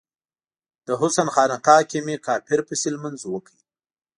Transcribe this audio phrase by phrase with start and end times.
[0.87, 3.55] د حسن خانقا کې می کافر پسې لمونځ وکړ